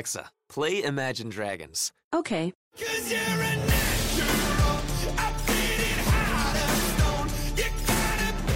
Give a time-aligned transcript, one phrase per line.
[0.00, 1.92] Alexa, play Imagine Dragons.
[2.14, 2.54] Okay.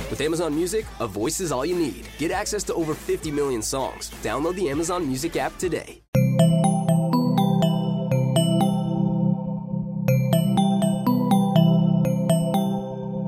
[0.08, 2.08] With Amazon Music, a voice is all you need.
[2.16, 4.10] Get access to over 50 million songs.
[4.22, 6.02] Download the Amazon Music app today.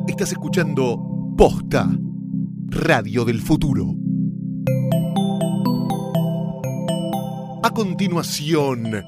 [0.08, 0.96] Estás escuchando
[1.36, 1.86] Posta,
[2.70, 4.05] Radio del Futuro.
[7.76, 9.04] Continuación,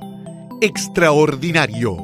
[0.60, 1.96] Extraordinario.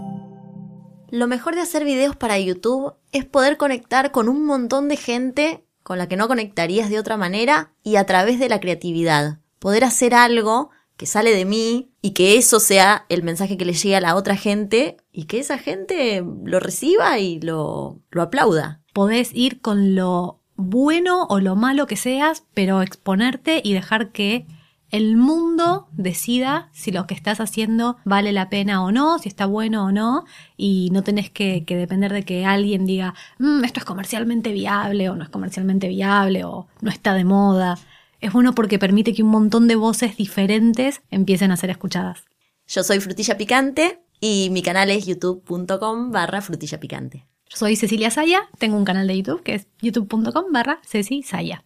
[1.10, 5.66] Lo mejor de hacer videos para YouTube es poder conectar con un montón de gente
[5.82, 9.40] con la que no conectarías de otra manera y a través de la creatividad.
[9.58, 13.74] Poder hacer algo que sale de mí y que eso sea el mensaje que le
[13.74, 18.80] llegue a la otra gente y que esa gente lo reciba y lo, lo aplauda.
[18.94, 24.46] Podés ir con lo bueno o lo malo que seas, pero exponerte y dejar que
[24.90, 29.46] el mundo decida si lo que estás haciendo vale la pena o no, si está
[29.46, 30.24] bueno o no,
[30.56, 35.08] y no tenés que, que depender de que alguien diga, "Mm, esto es comercialmente viable
[35.10, 37.78] o no es comercialmente viable o no está de moda.
[38.20, 42.24] Es bueno porque permite que un montón de voces diferentes empiecen a ser escuchadas.
[42.66, 47.26] Yo soy Frutilla Picante y mi canal es youtube.com barra frutilla picante.
[47.50, 51.64] Yo soy Cecilia Saya, tengo un canal de YouTube que es youtube.com barra Ceci Saya.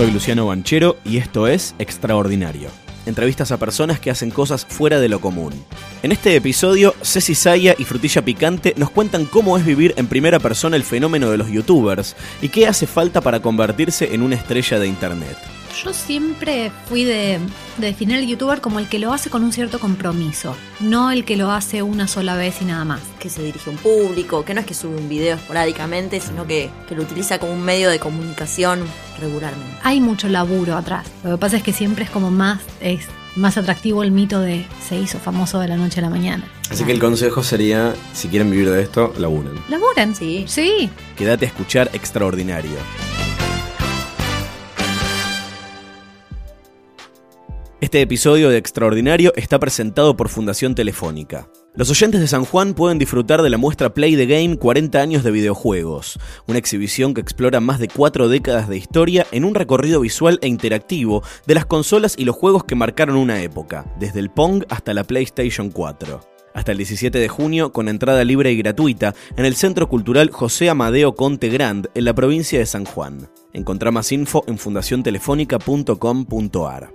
[0.00, 2.70] Soy Luciano Banchero y esto es Extraordinario.
[3.04, 5.52] Entrevistas a personas que hacen cosas fuera de lo común.
[6.02, 10.38] En este episodio, Ceci Saya y Frutilla Picante nos cuentan cómo es vivir en primera
[10.38, 14.78] persona el fenómeno de los youtubers y qué hace falta para convertirse en una estrella
[14.78, 15.36] de internet.
[15.84, 17.38] Yo siempre fui de,
[17.78, 21.24] de definir al youtuber como el que lo hace con un cierto compromiso, no el
[21.24, 23.00] que lo hace una sola vez y nada más.
[23.18, 26.46] Que se dirige a un público, que no es que sube un video esporádicamente, sino
[26.46, 28.80] que, que lo utiliza como un medio de comunicación
[29.20, 29.76] regularmente.
[29.82, 31.06] Hay mucho laburo atrás.
[31.24, 33.06] Lo que pasa es que siempre es como más, es
[33.36, 36.44] más atractivo el mito de se hizo famoso de la noche a la mañana.
[36.70, 39.54] Así que el consejo sería, si quieren vivir de esto, laburen.
[39.68, 40.14] ¿Laburan?
[40.14, 40.44] Sí.
[40.46, 40.90] Sí.
[41.16, 42.76] Quédate a escuchar Extraordinario.
[47.80, 51.48] Este episodio de Extraordinario está presentado por Fundación Telefónica.
[51.74, 55.24] Los oyentes de San Juan pueden disfrutar de la muestra Play the Game 40 años
[55.24, 60.00] de videojuegos, una exhibición que explora más de cuatro décadas de historia en un recorrido
[60.00, 64.28] visual e interactivo de las consolas y los juegos que marcaron una época, desde el
[64.28, 66.20] Pong hasta la PlayStation 4.
[66.52, 70.68] Hasta el 17 de junio, con entrada libre y gratuita, en el Centro Cultural José
[70.68, 73.30] Amadeo Conte Grand, en la provincia de San Juan.
[73.54, 76.92] Encontrá más info en fundaciontelefónica.com.ar.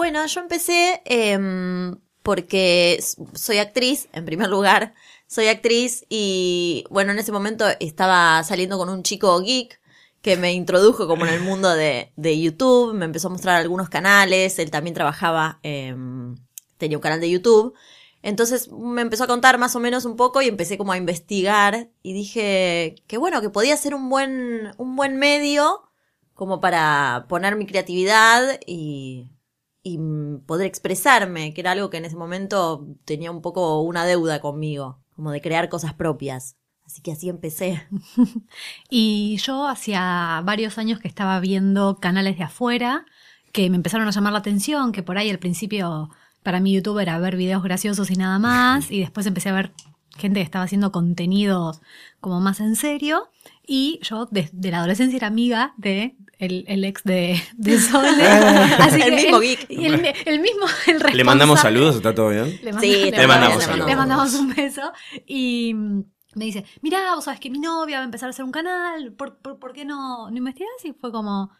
[0.00, 2.98] Bueno, yo empecé em, porque
[3.34, 4.94] soy actriz, en primer lugar.
[5.26, 9.78] Soy actriz y, bueno, en ese momento estaba saliendo con un chico geek
[10.22, 13.90] que me introdujo como en el mundo de, de YouTube, me empezó a mostrar algunos
[13.90, 16.34] canales, él también trabajaba, em,
[16.78, 17.74] tenía un canal de YouTube.
[18.22, 21.90] Entonces me empezó a contar más o menos un poco y empecé como a investigar
[22.02, 25.82] y dije que bueno, que podía ser un buen, un buen medio
[26.32, 29.30] como para poner mi creatividad y,
[29.82, 34.04] y mm, poder expresarme, que era algo que en ese momento tenía un poco una
[34.04, 36.56] deuda conmigo, como de crear cosas propias.
[36.84, 37.86] Así que así empecé.
[38.90, 43.06] Y yo hacía varios años que estaba viendo canales de afuera
[43.52, 46.10] que me empezaron a llamar la atención, que por ahí al principio
[46.42, 49.72] para mí YouTube era ver videos graciosos y nada más, y después empecé a ver
[50.16, 51.80] gente que estaba haciendo contenidos
[52.20, 53.30] como más en serio,
[53.66, 58.26] y yo desde la adolescencia era amiga de el, el ex de, de Sole.
[58.26, 59.66] Así El que mismo geek.
[59.70, 62.58] y el, el mismo, el Le mandamos saludos, ¿está todo bien?
[62.62, 63.88] Le, manda- Sí, le mandamos saludos.
[63.88, 64.92] Le mandamos un beso.
[65.26, 65.74] Y
[66.34, 69.12] me dice, mirá, vos sabés que mi novia va a empezar a hacer un canal,
[69.12, 70.70] ¿por, por, por qué no, no investigás?
[70.84, 71.50] Y fue como,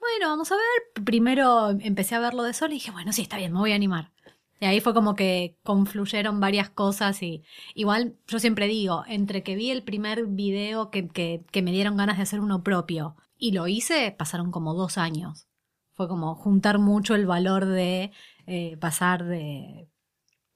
[0.00, 1.04] bueno, vamos a ver.
[1.04, 3.72] Primero empecé a ver lo de Sol y dije, bueno, sí, está bien, me voy
[3.72, 4.12] a animar.
[4.60, 7.42] Y ahí fue como que confluyeron varias cosas y
[7.74, 11.96] igual yo siempre digo, entre que vi el primer video que, que, que me dieron
[11.98, 13.16] ganas de hacer uno propio
[13.48, 15.46] y lo hice, pasaron como dos años.
[15.92, 18.10] Fue como juntar mucho el valor de
[18.46, 19.88] eh, pasar de,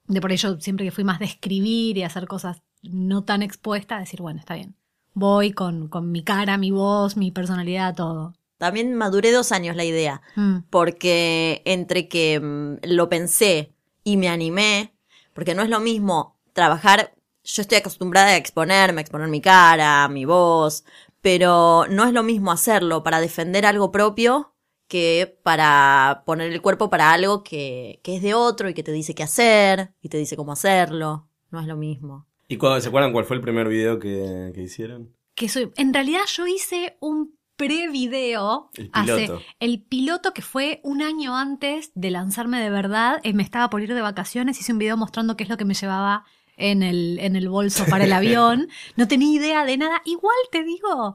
[0.06, 4.00] de por ello siempre que fui más de escribir y hacer cosas no tan expuestas,
[4.00, 4.74] decir, bueno, está bien.
[5.12, 8.34] Voy con, con mi cara, mi voz, mi personalidad, todo.
[8.56, 10.60] También maduré dos años la idea, Mm.
[10.70, 14.94] porque entre que mm, lo pensé y me animé,
[15.34, 17.12] porque no es lo mismo trabajar,
[17.44, 20.84] yo estoy acostumbrada a exponerme, a exponer mi cara, mi voz,
[21.20, 24.54] pero no es lo mismo hacerlo para defender algo propio
[24.88, 28.92] que para poner el cuerpo para algo que, que es de otro y que te
[28.92, 31.28] dice qué hacer y te dice cómo hacerlo.
[31.50, 32.26] no es lo mismo.
[32.48, 35.14] ¿Y cuándo- se acuerdan cuál fue el primer video que, que hicieron?
[35.34, 35.70] que soy.
[35.76, 38.70] En realidad yo hice un pre-video.
[38.74, 39.42] El hace- piloto.
[39.60, 43.20] el piloto que fue un año antes de lanzarme de verdad.
[43.22, 44.58] eh, me estaba por ir de vacaciones.
[44.60, 46.24] Hice un video mostrando qué es lo que me llevaba
[46.58, 48.68] en el, en el bolso para el avión.
[48.96, 50.02] No tenía idea de nada.
[50.04, 51.14] Igual te digo.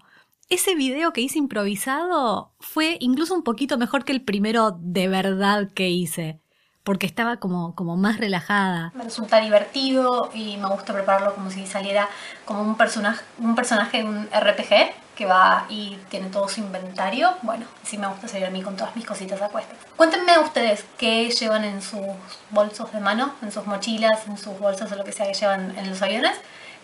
[0.50, 5.70] Ese video que hice improvisado fue incluso un poquito mejor que el primero de verdad
[5.74, 6.42] que hice.
[6.84, 8.92] Porque estaba como, como más relajada.
[8.94, 12.10] Me resulta divertido y me gusta prepararlo como si saliera
[12.44, 17.34] como un personaje, un personaje de un RPG que va y tiene todo su inventario.
[17.42, 19.78] Bueno, así me gusta salir a mí con todas mis cositas a cuestas.
[19.96, 22.02] Cuéntenme ustedes qué llevan en sus
[22.50, 25.78] bolsos de mano, en sus mochilas, en sus bolsas o lo que sea que llevan
[25.78, 26.38] en los aviones.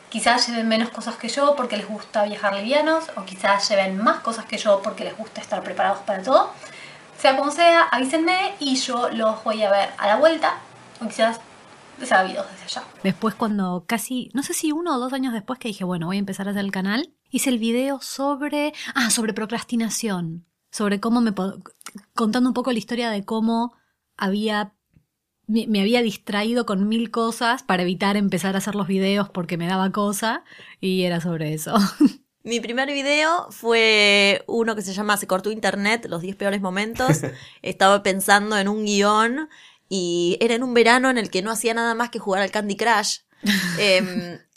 [0.10, 4.20] Quizás lleven menos cosas que yo porque les gusta viajar livianos o quizás lleven más
[4.22, 6.52] cosas que yo porque les gusta estar preparados para todo.
[7.18, 10.58] Sea como sea, avísenme y yo los voy a ver a la vuelta
[11.02, 11.40] o quizás
[12.00, 12.84] videos desde allá.
[13.04, 16.18] Después cuando casi, no sé si uno o dos años después que dije, bueno, voy
[16.18, 21.22] a empezar a hacer el canal, hice el video sobre, ah, sobre procrastinación, sobre cómo
[21.22, 21.34] me,
[22.14, 23.74] contando un poco la historia de cómo
[24.18, 24.74] había,
[25.48, 29.58] me, me había distraído con mil cosas para evitar empezar a hacer los videos porque
[29.58, 30.44] me daba cosa
[30.80, 31.76] y era sobre eso.
[32.44, 37.20] Mi primer video fue uno que se llama Se cortó internet, los 10 peores momentos.
[37.62, 39.50] Estaba pensando en un guion
[39.90, 42.52] y era en un verano en el que no hacía nada más que jugar al
[42.52, 43.20] Candy Crush.
[43.78, 44.40] Em,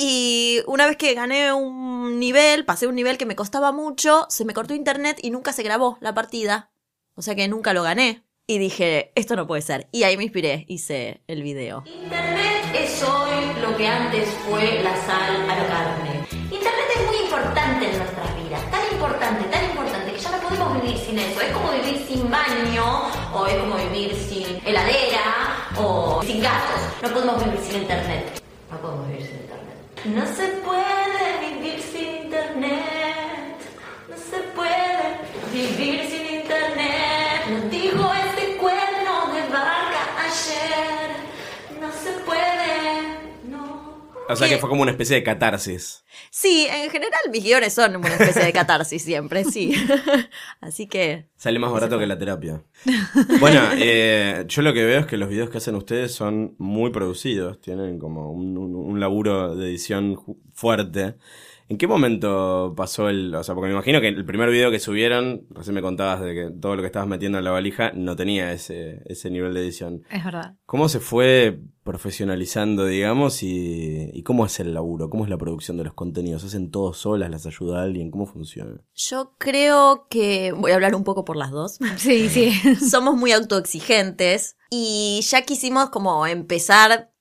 [0.00, 4.44] y una vez que gané un nivel, pasé un nivel que me costaba mucho, se
[4.44, 6.70] me cortó internet y nunca se grabó la partida.
[7.16, 8.22] O sea que nunca lo gané.
[8.46, 9.88] Y dije, esto no puede ser.
[9.90, 11.82] Y ahí me inspiré, hice el video.
[11.84, 16.24] Internet es hoy lo que antes fue la sal a la carne.
[16.32, 20.80] Internet es muy importante en nuestras vidas, tan importante, tan importante que ya no podemos
[20.80, 21.40] vivir sin eso.
[21.40, 26.80] Es como vivir sin baño, o es como vivir sin heladera, o sin gatos.
[27.02, 28.40] No podemos vivir sin Internet.
[28.70, 29.47] No podemos vivir sin Internet.
[30.04, 33.56] No se puede vivir sin Internet.
[34.08, 35.18] No se puede
[35.52, 36.37] vivir sin Internet.
[44.28, 46.04] O sea que fue como una especie de catarsis.
[46.30, 49.74] Sí, en general mis guiones son una especie de catarsis siempre, sí.
[50.60, 52.62] Así que Sale más barato que la terapia.
[53.40, 56.90] Bueno, eh, yo lo que veo es que los videos que hacen ustedes son muy
[56.90, 60.20] producidos, tienen como un, un- un laburo de edición
[60.54, 61.14] fuerte.
[61.68, 63.34] ¿En qué momento pasó el...?
[63.34, 66.34] O sea, porque me imagino que el primer video que subieron, recién me contabas de
[66.34, 69.60] que todo lo que estabas metiendo en la valija no tenía ese, ese nivel de
[69.60, 70.02] edición.
[70.10, 70.56] es verdad.
[70.66, 75.10] ¿Cómo se fue profesionalizando, digamos, y, y cómo es el laburo?
[75.10, 76.44] ¿Cómo es la producción de los contenidos?
[76.44, 77.30] ¿Hacen todos solas?
[77.30, 78.10] ¿Las ayuda alguien?
[78.10, 78.80] ¿Cómo funciona?
[78.94, 81.78] yo creo que voy a hablar un poco por las dos.
[81.96, 82.52] Sí, sí.
[82.90, 87.12] Somos muy autoexigentes y ya quisimos como empezar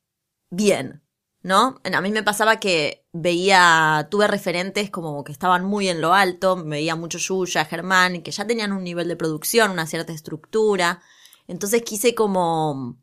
[0.50, 1.02] bien,
[1.44, 1.80] ¿no?
[1.84, 6.64] A mí me pasaba que veía, tuve referentes como que estaban muy en lo alto,
[6.64, 11.02] veía mucho Yuya, Germán, que ya tenían un nivel de producción, una cierta estructura.
[11.48, 12.98] Entonces quise como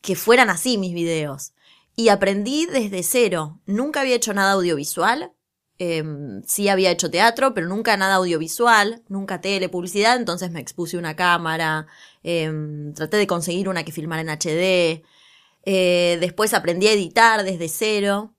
[0.00, 1.52] que fueran así mis videos.
[1.96, 3.60] Y aprendí desde cero.
[3.66, 5.32] Nunca había hecho nada audiovisual.
[5.80, 10.96] Em, sí había hecho teatro, pero nunca nada audiovisual, nunca tele, publicidad, entonces me expuse
[10.98, 11.86] una cámara,
[12.24, 15.04] em, traté de conseguir una que filmara en HD,
[15.70, 18.32] eh, después aprendí a editar desde cero.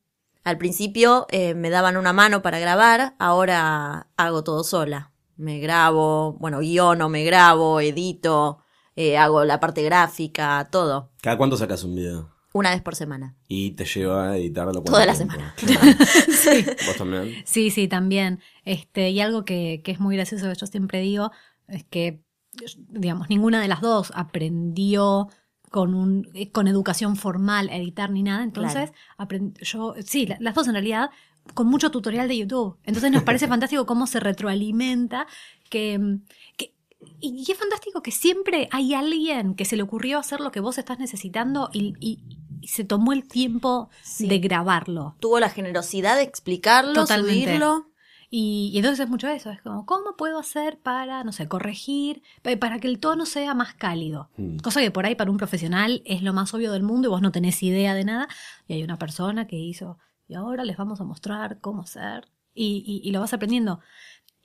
[0.43, 5.11] Al principio eh, me daban una mano para grabar, ahora hago todo sola.
[5.37, 8.63] Me grabo, bueno, guiono, me grabo, edito,
[8.95, 11.11] eh, hago la parte gráfica, todo.
[11.21, 12.33] ¿Cada cuánto sacas un video?
[12.51, 13.35] Una vez por semana.
[13.47, 15.35] Y te lleva a editarlo Toda la tiempo?
[15.35, 15.53] semana.
[15.55, 15.81] Claro.
[16.87, 17.43] ¿Vos también?
[17.45, 18.39] Sí, sí, también.
[18.65, 21.31] Este, y algo que, que es muy gracioso que yo siempre digo
[21.67, 22.23] es que,
[22.87, 25.27] digamos, ninguna de las dos aprendió
[25.69, 28.43] con un con educación formal editar ni nada.
[28.43, 31.09] Entonces, aprend- yo, sí, la- las dos en realidad,
[31.53, 32.77] con mucho tutorial de YouTube.
[32.83, 35.27] Entonces nos parece fantástico cómo se retroalimenta,
[35.69, 36.17] que,
[36.57, 36.73] que
[37.21, 40.59] y, y es fantástico que siempre hay alguien que se le ocurrió hacer lo que
[40.59, 42.19] vos estás necesitando y, y-
[42.61, 44.27] y se tomó el tiempo Sí.
[44.27, 45.15] de grabarlo.
[45.21, 47.45] Tuvo la generosidad de explicarlo, Totalmente.
[47.45, 47.85] subirlo.
[48.31, 52.21] Y, y entonces es mucho eso, es como, ¿cómo puedo hacer para, no sé, corregir,
[52.43, 54.29] pa- para que el tono sea más cálido?
[54.37, 54.57] Mm.
[54.57, 57.21] Cosa que por ahí para un profesional es lo más obvio del mundo y vos
[57.23, 58.27] no tenés idea de nada.
[58.67, 62.27] Y hay una persona que hizo, y ahora les vamos a mostrar cómo hacer.
[62.53, 63.79] Y, y- y lo vas aprendiendo.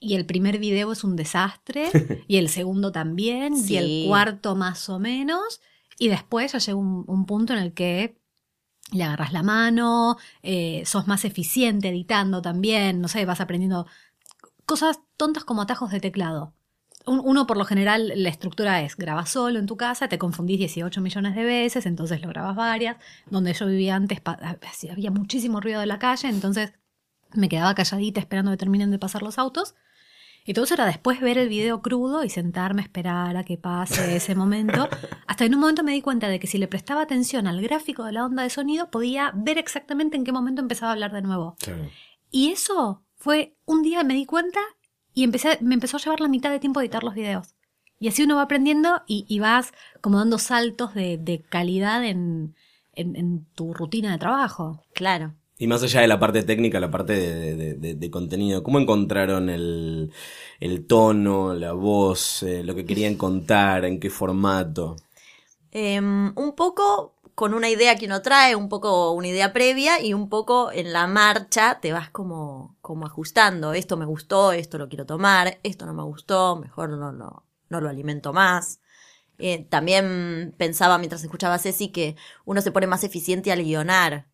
[0.01, 1.91] Y el primer video es un desastre,
[2.29, 3.75] y el segundo también, Sí.
[3.75, 5.61] y el cuarto más o menos.
[5.99, 8.19] Y después ya llega un, un punto en el que
[8.95, 13.87] le agarras la mano, eh, sos más eficiente editando también, no sé, vas aprendiendo
[14.67, 16.55] cosas tontas como atajos de teclado.
[17.07, 20.59] un- uno por lo general la estructura es grabas solo en tu casa, te confundís
[20.59, 22.97] 18 millones de veces, entonces lo grabas varias.
[23.31, 24.21] Donde yo vivía antes
[24.91, 26.73] había muchísimo ruido de la calle, entonces
[27.35, 29.75] me quedaba calladita esperando que terminen de pasar los autos.
[30.47, 33.57] Y todo eso era después ver el video crudo y sentarme a esperar a que
[33.57, 34.89] pase ese momento.
[35.27, 37.63] Hasta que en un momento me di cuenta de que si le prestaba atención al
[37.63, 41.13] gráfico de la onda de sonido, podía ver exactamente en qué momento empezaba a hablar
[41.13, 41.57] de nuevo.
[42.31, 44.61] Y eso fue un día me di cuenta
[45.15, 47.55] y empecé, me empezó a llevar la mitad de tiempo editar los videos.
[47.99, 49.73] Y así uno va aprendiendo y, y vas
[50.03, 52.55] como dando saltos de, de calidad en,
[52.93, 54.83] en- en tu rutina de trabajo.
[54.95, 55.35] Claro.
[55.57, 60.11] Y más allá de la parte técnica, la parte de, contenido, ¿cómo encontraron el,
[60.89, 64.97] tono, la voz, eh, lo que querían contar, en qué formato?
[65.71, 70.13] Em, un poco con una idea que uno trae, un poco una idea previa y
[70.15, 73.75] un poco en la marcha te vas como, ajustando.
[73.75, 78.33] Esto me gustó, esto lo quiero tomar, esto no me gustó, mejor no lo alimento
[78.33, 78.81] más.
[79.39, 84.27] Eh, también pensaba mientras escuchaba a Ceci que uno se pone más eficiente al guionar.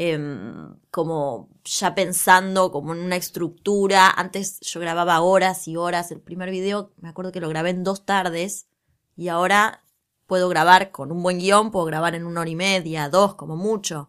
[0.00, 4.08] Em, como ya pensando como en una estructura.
[4.08, 6.12] Antes yo grababa horas y horas.
[6.12, 8.68] El primer video me acuerdo que lo grabé en dos tardes.
[9.16, 9.82] Y ahora
[10.28, 13.56] puedo grabar con un buen guion, puedo grabar en una hora y media, dos como
[13.56, 14.08] mucho.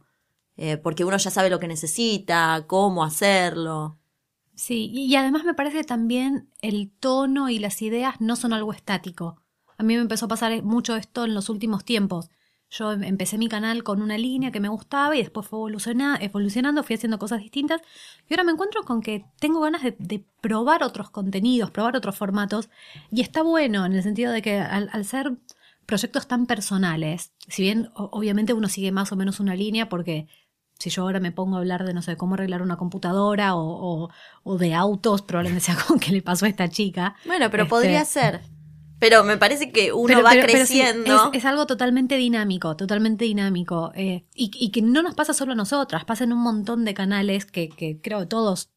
[0.58, 3.98] Eh, porque uno ya sabe lo que necesita, cómo hacerlo.
[4.54, 8.74] Sí, y además me parece que también el tono y las ideas no son algo
[8.74, 9.42] estático.
[9.80, 12.30] A mí me empezó a pasar mucho esto en los últimos tiempos.
[12.72, 16.18] Yo em- empecé mi canal con una línea que me gustaba y después fue evoluciona-
[16.22, 17.82] evolucionando, fui haciendo cosas distintas
[18.30, 22.16] y ahora me encuentro con que tengo ganas de, de probar otros contenidos, probar otros
[22.16, 22.70] formatos
[23.12, 25.34] y está bueno en el sentido de que al, al ser
[25.88, 30.28] proyectos tan personales, si bien obviamente uno sigue más o menos una línea porque
[30.78, 34.04] si yo ahora me pongo a hablar de, no sé, cómo arreglar una computadora o,
[34.06, 34.10] o-
[34.44, 37.16] o de autos, probablemente sea como que le pasó a esta chica.
[37.26, 38.42] Bueno, pero Este, podría ser.
[39.00, 41.30] Pero me parece que uno pero- va pero- pero sí, creciendo.
[41.32, 43.92] es, es algo totalmente dinámico, totalmente dinámico.
[43.96, 46.94] eh, y, y que no nos pasa solo a nosotras, pasa en un montón de
[46.94, 48.70] canales que, que creo que todos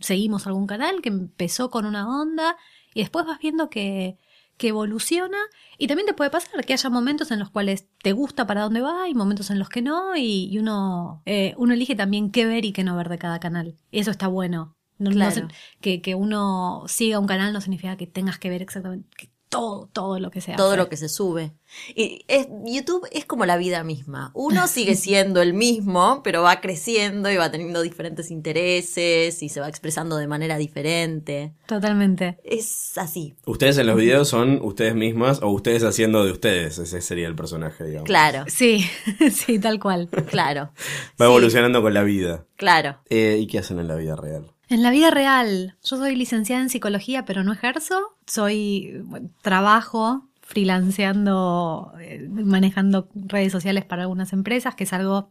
[0.00, 2.56] seguimos algún canal que empezó con una onda
[2.94, 4.18] y después vas viendo que,
[4.56, 5.36] que evoluciona.
[5.78, 8.80] Y también te puede pasar que haya momentos en los cuales te gusta para dónde
[8.80, 10.16] va y momentos en los que no.
[10.16, 13.38] Y, y uno, eh, uno elige también qué ver y qué no ver de cada
[13.40, 13.76] canal.
[13.90, 14.74] Y eso está bueno.
[14.98, 15.48] No- no Claro.
[15.82, 19.88] que, que uno siga un canal no significa que tengas que ver exactamente que todo,
[19.92, 20.56] todo lo que sea.
[20.56, 21.52] todo lo que se sube.
[21.94, 24.30] Y es, YouTube es como la vida misma.
[24.34, 29.60] Uno sigue siendo el mismo, pero va creciendo y va teniendo diferentes intereses y se
[29.60, 31.54] va expresando de manera diferente.
[31.66, 32.38] Totalmente.
[32.44, 33.34] Es así.
[33.46, 37.36] Ustedes en los videos son ustedes mismas o ustedes haciendo de ustedes, ese sería el
[37.36, 38.06] personaje, digamos.
[38.06, 38.84] Claro, Sí,
[39.32, 40.08] sí, tal cual.
[40.30, 40.70] claro.
[40.72, 40.72] Va
[41.16, 42.46] Sí, evolucionando con la vida.
[42.56, 42.98] Claro.
[43.08, 44.50] Eh, ¿Y qué hacen en la vida real?
[44.68, 48.16] En la vida real, yo soy licenciada en psicología, pero no ejerzo.
[48.26, 49.04] Soy,
[49.42, 55.30] trabajo freelanceando, eh, manejando redes sociales para algunas empresas, que es algo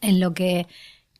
[0.00, 0.66] en lo que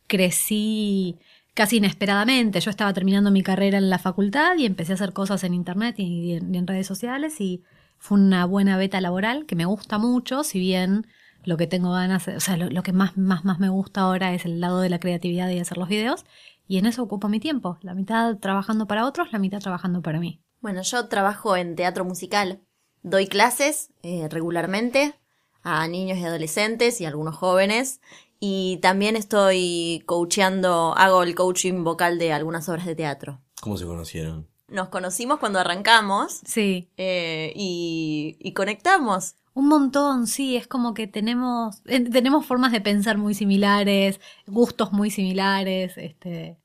[0.07, 1.19] crecí
[1.55, 2.61] casi inesperadamente.
[2.61, 5.97] Yo estaba terminando mi carrera en la facultad y empecé a hacer cosas en internet
[5.99, 7.63] y en, redes sociales y
[7.99, 11.07] fue una buena beta laboral que me gusta mucho, si bien
[11.45, 14.35] lo que tengo ganas, o sea, lo, lo que más, más, más me gusta ahora
[14.35, 16.25] es el lado de la creatividad y hacer los videos.
[16.69, 20.21] Y en eso ocupo mi tiempo, la mitad trabajando para otros, la mitad trabajando para
[20.21, 20.43] mí.
[20.61, 22.61] Bueno, yo trabajo en teatro musical.
[23.03, 25.15] Doy clases eh, regularmente
[25.63, 28.01] a niños y adolescentes y a algunos jóvenes.
[28.39, 33.41] Y también estoy coacheando, hago el coaching vocal de algunas obras de teatro.
[33.63, 34.47] ¿Cómo se conocieron?
[34.69, 39.37] Nos conocimos cuando arrancamos Sí, eh, y, y conectamos.
[39.59, 44.93] Un montón, sí, es como que tenemos, eh, tenemos formas de pensar muy similares, gustos
[44.93, 46.61] muy similares, este,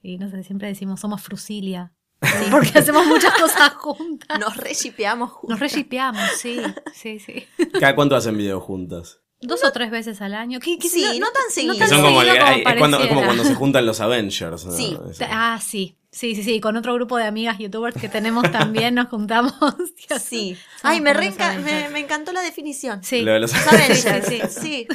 [0.00, 1.92] y no sé, siempre decimos somos frusilia,
[2.50, 4.40] porque hacemos muchas cosas juntas.
[4.40, 5.50] Nos reshipeamos juntos.
[5.50, 6.58] Nos reshipeamos, sí,
[6.94, 7.44] sí, sí.
[7.78, 9.20] ¿Cada cuánto hacen videos juntas?
[9.40, 10.58] Dos o tres veces al año.
[10.60, 11.76] ¿Qué- qué- Sí, no tan seguido.
[11.76, 12.36] Tan son como, el- es,
[12.78, 14.64] cuando- es como cuando se juntan los Avengers.
[14.64, 14.72] ¿no?
[14.72, 14.96] Sí.
[15.30, 15.94] Ah, sí.
[16.10, 16.58] Sí, sí, sí.
[16.60, 19.52] Con otro grupo de amigas youtubers que tenemos también nos juntamos.
[20.20, 20.56] Sí.
[20.82, 23.04] Ay, me, reenca- me, me encantó la definición.
[23.04, 23.20] Sí.
[23.22, 24.86] Lo de los Los Avengers, Sí, sí, sí.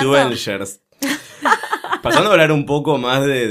[0.00, 0.80] Los.
[2.02, 3.46] Pasando a hablar un poco más de,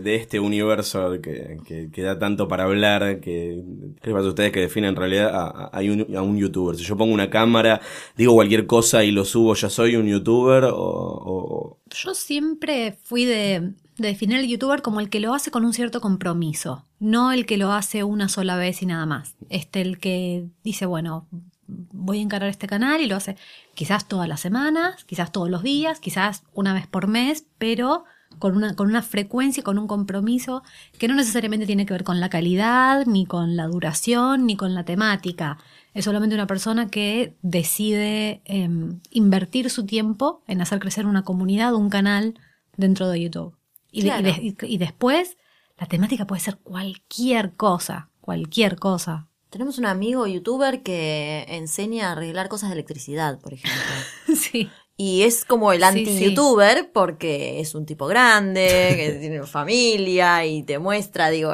[0.00, 3.62] de- este universo que, que- que da tanto para hablar, que
[4.00, 6.76] ¿qué les pasa a ustedes que definen en realidad a, un, a un youtuber?
[6.76, 7.80] Si yo pongo una cámara,
[8.16, 10.64] digo cualquier cosa y lo subo, ¿ya soy un youtuber?
[10.64, 15.64] O, o- Yo siempre fui de definir al youtuber como el que lo hace con
[15.64, 19.36] un cierto compromiso, no el que lo hace una sola vez y nada más.
[19.50, 21.28] Este, el que dice, bueno,
[21.92, 23.36] voy a encarar este canal y lo hace
[23.74, 28.04] quizás todas las semanas, quizás todos los días, quizás una vez por mes, pero
[28.38, 30.62] con una, con una frecuencia, con un compromiso
[30.98, 34.74] que no necesariamente tiene que ver con la calidad, ni con la duración, ni con
[34.74, 35.58] la temática.
[35.94, 41.74] Es solamente una persona que decide em, invertir su tiempo en hacer crecer una comunidad,
[41.74, 42.34] un canal
[42.76, 43.56] dentro de YouTube.
[43.92, 44.22] Y, de- y Claro.
[44.24, 45.36] de- y- y después,
[45.78, 49.28] la temática puede ser cualquier cosa, cualquier cosa.
[49.54, 53.80] Tenemos un amigo youtuber que enseña a arreglar cosas de electricidad, por ejemplo.
[54.36, 54.68] sí.
[54.96, 60.64] Y es como el Sí, anti-youtuber porque es un tipo grande, que tiene familia y
[60.64, 61.52] te muestra, digo,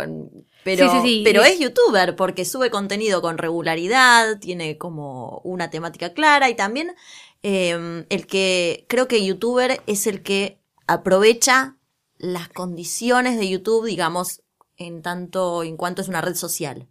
[0.65, 6.49] pero, Sí, pero es youtuber porque sube contenido con regularidad, tiene como una temática clara
[6.49, 6.95] y también
[7.43, 11.77] eh, el que creo que youtuber es el que aprovecha
[12.17, 14.41] las condiciones de YouTube, digamos,
[14.79, 16.89] en tanto en cuanto es una red social.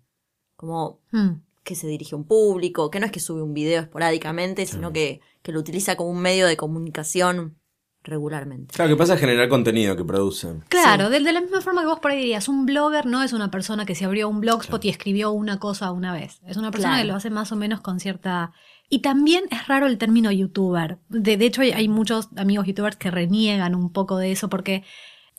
[0.59, 1.41] Como Mm.
[1.63, 4.91] que se dirige a un público, que no es que sube un video esporádicamente, sino
[4.91, 7.55] que, que lo utiliza como un medio de comunicación
[8.03, 8.73] regularmente.
[8.75, 10.63] Claro, que pasa es generar contenido que producen.
[10.69, 13.31] Claro, de, de la misma forma que vos por ahí dirías, un blogger no es
[13.33, 16.41] una persona que se abrió un blogspot y escribió una cosa una vez.
[16.47, 17.03] Es una persona Claro.
[17.03, 18.51] que lo hace más o menos con cierta...
[18.89, 20.97] Y también es raro el término youtuber.
[21.09, 24.83] De, de hecho, hay, hay muchos amigos youtubers que reniegan un poco de eso porque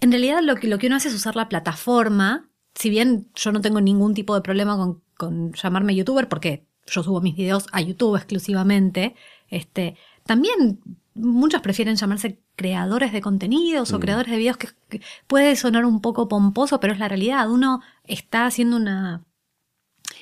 [0.01, 2.49] en realidad lo que, lo que uno hace es usar la plataforma.
[2.77, 7.03] Si bien yo no tengo ningún tipo de problema con, con llamarme youtuber porque yo
[7.03, 9.15] subo mis videos a YouTube exclusivamente,
[9.49, 10.81] este, también
[11.13, 16.01] muchos prefieren llamarse creadores de contenidos o creadores de videos que, que puede sonar un
[16.01, 17.51] poco pomposo, pero es la realidad.
[17.51, 19.23] Uno está haciendo una...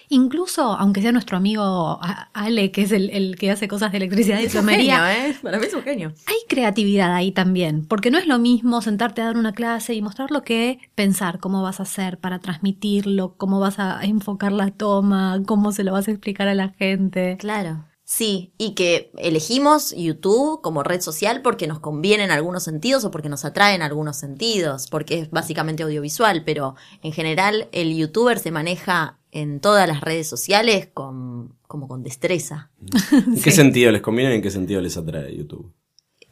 [0.09, 2.01] Incluso, aunque sea nuestro amigo
[2.33, 5.37] Ale, que es el, el que hace cosas de electricidad y plomería, ¿eh?
[5.43, 6.13] Para mí es un genio.
[6.27, 10.03] hay creatividad ahí también, porque no es lo mismo sentarte a dar una clase y
[10.03, 15.43] mostrarlo que pensar cómo vas a hacer para transmitirlo, cómo vas a enfocar la toma,
[15.47, 17.37] cómo se lo vas a explicar a la gente.
[17.39, 17.85] Claro.
[18.11, 23.11] Sí, y que elegimos YouTube como red social porque nos conviene en algunos sentidos o
[23.11, 28.39] porque nos atrae en algunos sentidos, porque es básicamente audiovisual, pero en general el youtuber
[28.39, 32.71] se maneja en todas las redes sociales con, como con destreza.
[33.13, 35.73] ¿En qué sentido les conviene y en qué sentido les atrae YouTube?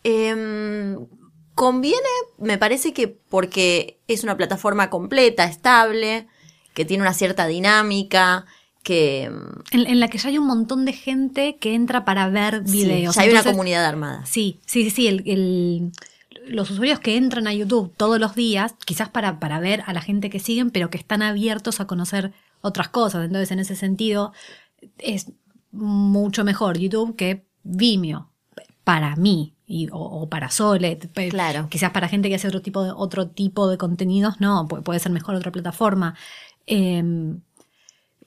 [0.05, 0.97] Em,
[1.55, 1.99] conviene,
[2.39, 6.27] me parece que porque es una plataforma completa, estable,
[6.75, 8.47] que tiene una cierta dinámica,
[8.83, 12.63] que En, en la que ya hay un montón de gente que entra para ver
[12.67, 13.17] sí, videos.
[13.17, 14.25] ya hay una comunidad armada.
[14.27, 15.09] Sí, sí, sí, sí.
[15.09, 15.93] El, el-
[16.47, 20.01] los usuarios que entran a YouTube todos los días, quizás para, para ver a la
[20.01, 22.33] gente que siguen, pero que están abiertos a conocer
[22.67, 23.25] otras cosas.
[23.25, 24.33] Entonces, en ese sentido,
[24.99, 25.33] es
[25.73, 28.31] mucho mejor YouTube que Vimeo,
[28.85, 29.55] para mí.
[29.69, 30.97] Y, o, o para Sole,
[31.31, 31.69] Claro.
[31.69, 35.01] quizás para gente que hace otro tipo de, otro tipo de contenidos, no, puede, puede
[35.01, 36.15] ser mejor otra plataforma.
[36.67, 37.41] Em,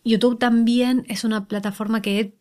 [0.04, 2.38] YouTube también es una plataforma que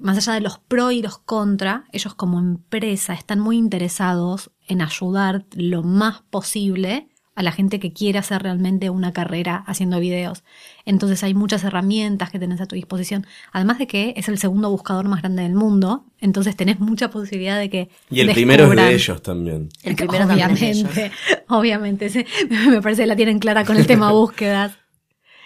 [0.00, 4.82] más allá de los pro y los contra, ellos como empresa están muy interesados en
[4.82, 10.44] ayudar lo más posible a la gente que quiere hacer realmente una carrera haciendo videos.
[10.84, 13.26] Entonces hay muchas herramientas que tenés a tu disposición.
[13.52, 17.58] Además de que es el segundo buscador más grande del mundo, entonces tenés mucha posibilidad
[17.58, 17.88] de que...
[18.10, 19.70] Y el primero es de ellos también.
[19.82, 20.90] El primero también es de ellos.
[20.90, 21.12] obviamente,
[21.48, 22.24] obviamente, sí.
[22.68, 24.72] me parece que la tienen clara con el tema búsquedas.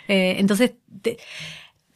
[0.09, 0.73] Eh, entonces,
[1.03, 1.19] te-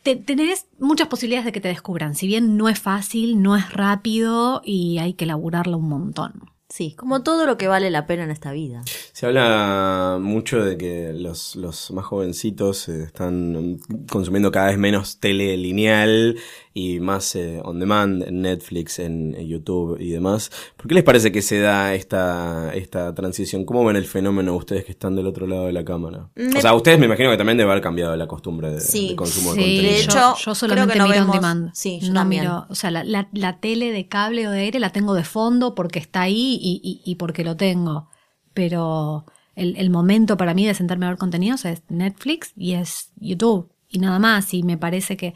[0.04, 2.14] te- tenés muchas posibilidades de que te descubran.
[2.14, 6.32] Si bien no es fácil, no es rápido y hay que laburarlo un montón.
[6.70, 8.82] Sí, como todo lo que vale la pena en esta vida.
[9.12, 15.18] Se habla mucho de que los, los más jovencitos eh, están consumiendo cada vez menos
[15.18, 16.38] tele lineal
[16.72, 20.50] y más eh, on demand en Netflix, en, en YouTube y demás.
[20.76, 23.64] ¿Por qué les parece que se da esta, esta transición?
[23.64, 26.28] ¿Cómo ven el fenómeno ustedes que están del otro lado de la cámara?
[26.36, 29.08] Me- O sea, ustedes me imagino que también debe haber cambiado la costumbre de, Sí,
[29.08, 29.92] de consumo de Sí, contenido.
[29.92, 31.70] De yo, hecho, yo creo solamente que no miro on vemos- demand.
[31.74, 32.42] sí, yo no también.
[32.42, 35.24] miro, o sea, la, la- la tele de cable o de aire la tengo de
[35.24, 38.08] fondo porque está ahí y, y- y porque lo tengo.
[38.54, 39.24] Pero
[39.56, 43.70] el, el momento para mí de sentarme a ver contenidos es Netflix y es YouTube
[43.88, 44.54] y nada más.
[44.54, 45.34] Y me parece que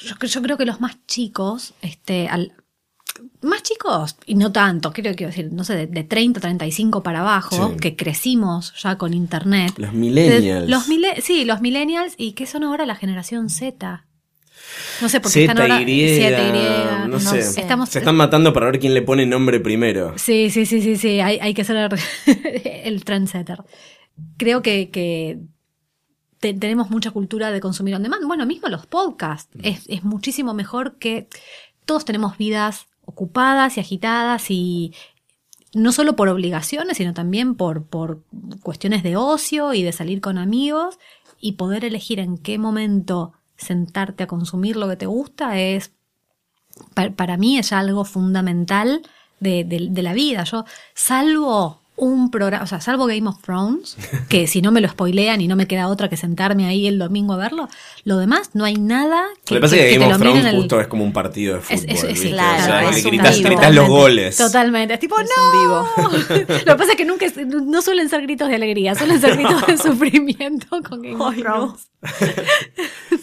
[0.00, 2.52] yo, yo creo que los más chicos, este, al,
[3.42, 7.20] más chicos, y no tanto, creo que decir, no sé, de, de 30, 35 para
[7.20, 7.76] abajo, Sí.
[7.80, 9.72] que crecimos ya con internet.
[9.76, 10.64] Los millennials.
[10.64, 14.06] De- Los mile- sí, los millennials y que son ahora la generación Z.
[15.02, 16.26] No sé, porque están ahora ZY,
[17.02, 17.42] no no sé.
[17.42, 17.60] sé.
[17.60, 20.14] Estamos, Se están matando para ver quién le pone nombre primero.
[20.16, 21.94] Sí, sí, sí, sí, sí, hay, hay que ser
[22.84, 23.58] el trendsetter.
[24.36, 25.38] Creo que, que
[26.44, 28.26] te- tenemos mucha cultura de consumir on demand.
[28.26, 29.48] Bueno, mismo los podcasts.
[29.62, 31.26] Es, es muchísimo mejor que
[31.86, 34.92] todos tenemos vidas ocupadas y agitadas y
[35.72, 38.22] no solo por obligaciones, sino también por, por
[38.62, 40.98] cuestiones de ocio y de salir con amigos
[41.40, 45.92] y poder elegir en qué momento sentarte a consumir lo que te gusta es
[46.94, 49.00] pa- para mí es algo fundamental
[49.40, 50.44] de, de- de la vida.
[50.44, 53.96] Yo, salvo un programa, o sea, salvo Game of Thrones,
[54.28, 56.98] que si no me lo spoilean y no me queda otra que sentarme ahí el
[56.98, 57.68] domingo a verlo,
[58.02, 60.44] lo demás no hay nada que, Lo que pasa es que, que Game of Thrones
[60.44, 61.84] el- justo es como un partido de fútbol.
[61.88, 63.48] Es- es- es- claro, o sea, es gritas, vivo.
[63.48, 64.36] gritas los goles.
[64.36, 64.94] Totalmente.
[64.94, 65.60] Es tipo, Es no.
[65.60, 65.88] vivo.
[66.66, 69.36] Lo que pasa es que nunca es- no suelen ser gritos de alegría, suelen ser
[69.36, 71.36] gritos de sufrimiento con Game of.
[71.36, 71.90] Thrones.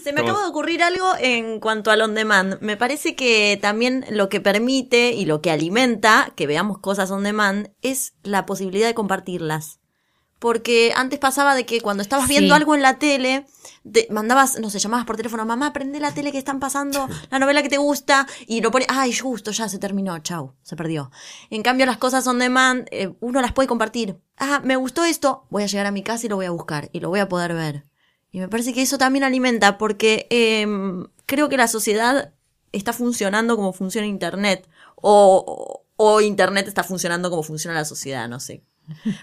[0.04, 2.58] Se me acaba de ocurrir algo en cuanto al on demand.
[2.62, 7.24] Me parece que también lo que permite y lo que alimenta que veamos cosas on
[7.24, 9.80] demand es la posibilidad de compartirlas.
[10.40, 12.58] Porque antes pasaba de que cuando estabas viendo Sí.
[12.60, 13.46] algo en la tele,
[13.92, 17.38] te mandabas, no sé, llamabas por teléfono, mamá, prende la tele que están pasando, la
[17.38, 21.12] novela que te gusta, y lo pones, ay, justo, ya se terminó, chau, se perdió.
[21.52, 24.18] En cambio, las cosas on demand, eh, uno las puede compartir.
[24.38, 26.90] Ah, me gustó esto, voy a llegar a mi casa y lo voy a buscar,
[26.92, 27.84] y lo voy a poder ver.
[28.32, 32.34] Y me parece que eso también alimenta, porque em, creo que la sociedad
[32.72, 38.40] está funcionando como funciona Internet, o, o Internet está funcionando como funciona la sociedad, no
[38.40, 38.64] sé.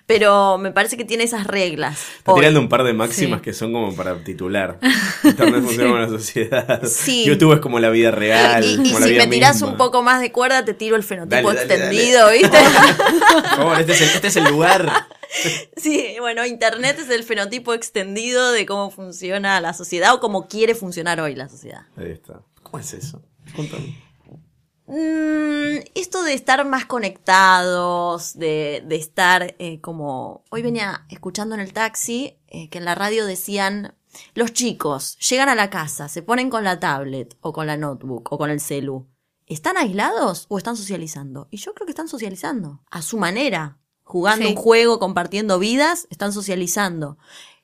[0.06, 1.98] Pero me parece que tiene esas reglas.
[2.18, 2.40] Está hoy.
[2.40, 3.42] tirando un par de máximas Sí.
[3.44, 4.78] que son como para titular.
[5.24, 6.82] Internet funciona como la sociedad.
[6.86, 7.24] Sí.
[7.26, 8.64] YouTube es como la vida real.
[8.64, 9.68] Y, y como la si vida me tirás misma.
[9.72, 12.56] un poco más de cuerda, te tiro el fenotipo Dale, dale, extendido, ¿viste?
[13.56, 14.90] Favor, este es el, este es el lugar.
[15.76, 20.74] sí, bueno, Internet es el fenotipo extendido de cómo funciona la sociedad o cómo quiere
[20.76, 21.82] funcionar hoy la sociedad.
[21.96, 22.40] Ahí está.
[22.62, 23.22] ¿Cómo es eso?
[23.54, 24.07] Contame.
[24.88, 30.44] Mm, esto de estar más conectados, de, de estar eh, como...
[30.50, 33.94] Hoy venía escuchando en el taxi eh, que en la radio decían,
[34.34, 38.32] los chicos llegan a la casa, se ponen con la tablet o con la notebook
[38.32, 39.06] o con el celu.
[39.46, 41.48] ¿Están aislados o están socializando?
[41.50, 43.78] Y yo creo que están socializando, a su manera.
[44.04, 44.52] Jugando Sí.
[44.52, 47.18] un juego, compartiendo vidas, están socializando.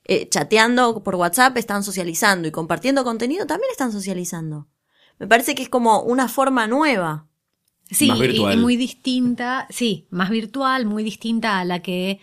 [0.04, 2.46] Eh, chateando por WhatsApp, están socializando.
[2.46, 4.68] Y compartiendo contenido, también están socializando.
[5.18, 7.26] Me parece que es como una forma nueva.
[7.90, 8.54] Sí, Más y- virtual.
[8.54, 12.20] y muy distinta, sí, más virtual, muy distinta a la que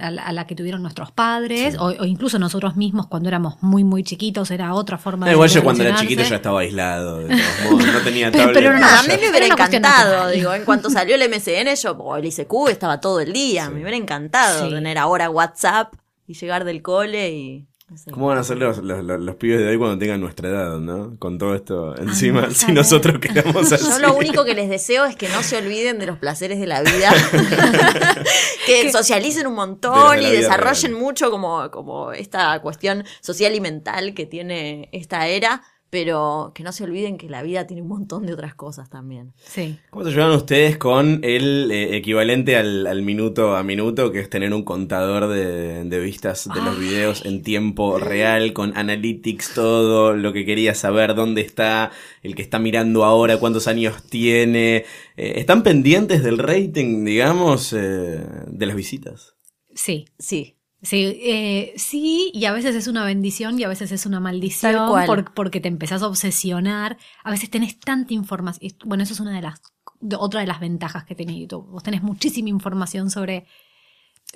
[0.00, 3.62] a la, a la que tuvieron nuestros padres, o, o incluso nosotros mismos cuando éramos
[3.62, 6.60] muy, muy chiquitos, era otra forma Ah, de igual yo cuando era chiquito ya estaba
[6.60, 7.18] aislado.
[7.18, 8.54] De todos modos, no tenía Pero- tablet.
[8.64, 11.76] pero no, a no, mí me era hubiera encantado, digo, en cuanto salió el MCN,
[11.80, 14.70] yo, o el ICQ estaba todo el día, me hubiera encantado Sí.
[14.74, 15.94] tener ahora WhatsApp
[16.26, 17.66] y llegar del cole y...
[17.96, 18.10] sé.
[18.10, 20.78] ¿Cómo van a ser los, los, los- los pibes de hoy cuando tengan nuestra edad,
[20.78, 21.16] no?
[21.18, 23.84] Con todo esto encima, no si nosotros quedamos así.
[23.88, 26.66] Yo lo único que les deseo es que no se olviden de los placeres de
[26.66, 27.12] la vida,
[28.66, 31.02] que socialicen un montón de y desarrollen real.
[31.02, 36.72] mucho como, como esta cuestión social y mental que tiene esta era, pero que no
[36.72, 39.32] se olviden que la vida tiene un montón de otras cosas también.
[39.44, 39.76] Sí.
[39.90, 44.30] ¿Cómo se llevan ustedes con el eh, equivalente al, al minuto a minuto, que es
[44.30, 50.14] tener un contador de, de vistas de los videos en tiempo real, con analytics, todo
[50.14, 51.90] lo que quería saber, dónde está
[52.22, 54.84] el que está mirando ahora, cuántos años tiene?
[55.16, 59.34] Eh, ¿Están pendientes del rating, digamos, eh, de las visitas?
[59.74, 60.56] Sí, Sí.
[60.82, 64.72] Sí, eh, sí, y a veces es una bendición y a veces es una maldición
[64.72, 65.06] Tal cual.
[65.06, 66.96] por- porque te empezás a obsesionar.
[67.24, 68.72] A veces tenés tanta información.
[68.84, 69.60] Bueno, eso es una de las
[70.00, 71.66] de- otra de las ventajas que tiene YouTube.
[71.68, 73.46] Vos tenés muchísima información sobre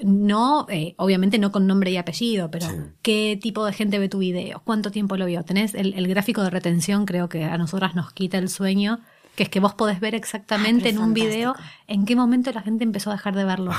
[0.03, 2.67] no, eh, obviamente no con nombre y apellido, pero
[3.01, 5.45] qué tipo de gente ve tu video, cuánto tiempo lo vio.
[5.45, 9.01] Tenés el, el gráfico de retención, creo que a nosotras nos quita el sueño,
[9.37, 11.55] que es que vos podés ver exactamente Ah, en un video
[11.89, 13.73] en qué momento la gente empezó a dejar de verlo.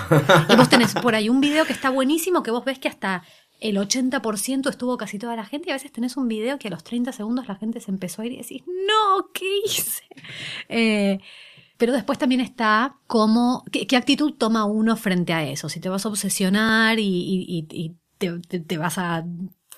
[0.49, 3.23] y vos tenés por ahí un video que está buenísimo, que vos ves que hasta
[3.61, 6.71] el 80% estuvo casi toda la gente, y a veces tenés un video que a
[6.71, 10.03] los 30 segundos la gente se empezó a ir y decís, no, ¿qué hice?
[10.67, 11.19] Eh,
[11.77, 15.69] pero después también está cómo, qué, qué actitud toma uno frente a eso.
[15.69, 19.23] Si te vas a obsesionar y, y- y- y te, te- te vas a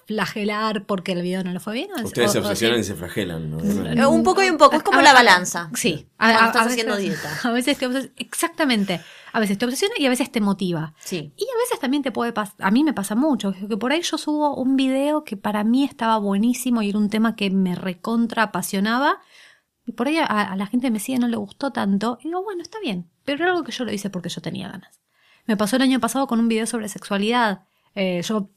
[0.08, 1.90] flagelar porque el video no le fue bien.
[1.92, 3.60] o- Ustedes se o- o obsesionan si- y se flagelan, ¿no?
[3.60, 5.70] Eh, un poco y un poco, es como A- la a- balanza.
[5.76, 6.08] Sí.
[6.18, 7.30] A- a- estás a veces- dieta.
[7.44, 9.02] A veces te obses- exactamente.
[9.34, 10.94] A veces te obsesiona y a veces te motiva.
[11.04, 11.34] Sí.
[11.36, 14.02] Y a veces también te puede pasar, a mí me pasa mucho, que por ahí
[14.02, 17.76] yo subo un video que para mí estaba buenísimo y era un tema que me
[17.76, 19.20] recontra apasionaba.
[19.86, 22.18] Y por ahí a, a la gente me sigue no le gustó tanto.
[22.22, 23.10] Y digo, bueno, está bien.
[23.26, 25.00] Pero era algo que yo lo hice porque yo tenía ganas.
[25.46, 27.64] Me pasó el año pasado con un video sobre sexualidad.
[27.96, 28.50] Eh, yo,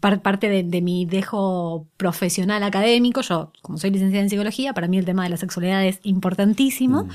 [0.00, 4.98] parte de, de mi dejo profesional académico, yo, como soy licenciada en psicología, para mí
[4.98, 7.08] el tema de la sexualidad es importantísimo.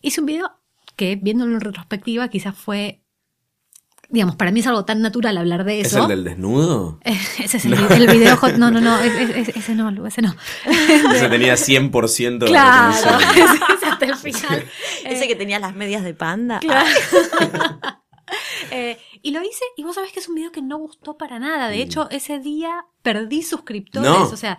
[0.00, 0.50] Hice un video
[0.96, 2.98] que, viéndolo en retrospectiva, quizás fue.
[4.08, 6.02] Digamos, para mí es algo tan natural hablar de ¿Es eso.
[6.02, 6.98] el del desnudo?
[7.04, 8.36] Ese es el, el video.
[8.36, 10.34] hot- No, no, no, es- es- es- ese no, Lu, ese no.
[10.66, 13.08] Ese tenía 100% de Claro, ese
[13.90, 14.64] hasta el final.
[15.06, 16.58] Ese que tenía las medias de panda.
[16.58, 16.88] Claro.
[18.70, 21.38] Eh, y lo hice, y vos sabés que es un video que no gustó para
[21.38, 21.68] nada.
[21.68, 24.10] De hecho, ese día perdí suscriptores.
[24.10, 24.24] No.
[24.28, 24.58] O sea,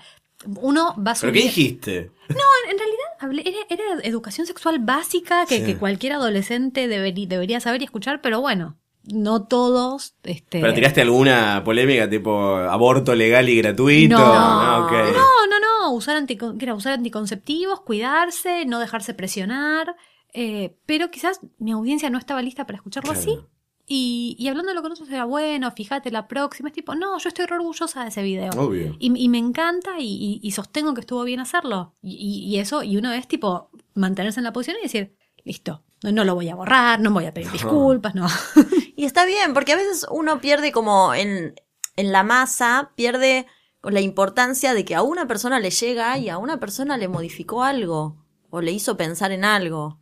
[0.62, 1.34] uno va a ¿Pero subir.
[1.34, 2.12] qué dijiste?
[2.30, 5.66] No, en, realidad hablé- era, era educación sexual básica que, Sí.
[5.66, 8.78] que cualquier adolescente debería saber y escuchar, pero bueno.
[9.06, 10.16] no todos.
[10.24, 14.18] Este, ¿Pero tiraste alguna polémica tipo aborto legal y gratuito?
[14.18, 14.92] No, ok.
[14.94, 19.94] no, no, no, usar, anticon- era usar anticonceptivos, cuidarse, no dejarse presionar,
[20.34, 23.20] eh, pero quizás mi audiencia no estaba lista para escucharlo Claro.
[23.20, 23.40] así.
[23.86, 27.18] Y, y hablando de lo que nosotros era bueno, fíjate la próxima, es tipo, no,
[27.20, 28.52] yo estoy re orgullosa de ese video.
[28.58, 28.96] Obvio.
[29.00, 31.94] Y, y me encanta y, y- y sostengo que estuvo bien hacerlo.
[32.02, 35.84] Y, y- y eso, y uno es tipo mantenerse en la posición y decir, listo,
[36.02, 38.28] no, no lo voy a borrar, no voy a pedir disculpas, no.
[38.96, 41.56] Y está bien, porque a veces uno pierde como en,
[41.98, 43.48] en la masa, pierde
[43.82, 47.64] la importancia de que a una persona le llega y a una persona le modificó
[47.64, 48.16] algo
[48.50, 50.00] o le hizo pensar en algo.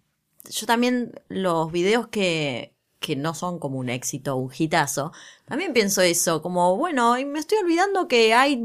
[0.52, 2.71] Yo también los videos que,
[3.02, 5.12] que no son como un éxito, un hitazo,
[5.46, 8.64] también pienso eso, como bueno, y me estoy olvidando que hay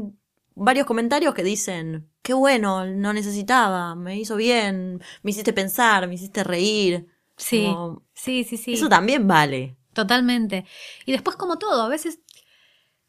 [0.55, 6.13] varios comentarios que dicen, qué bueno, no necesitaba, me hizo bien, me hiciste pensar, me
[6.15, 7.07] hiciste reír.
[7.35, 8.73] Sí, Como- sí, sí, sí.
[8.73, 9.75] Eso también vale.
[9.93, 10.65] Totalmente.
[11.07, 12.19] Y después, como todo, a veces